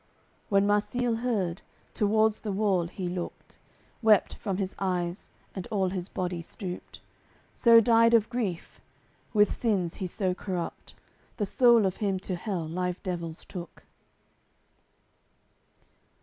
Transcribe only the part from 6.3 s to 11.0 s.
stooped, So died of grief. With sins he's so corrupt;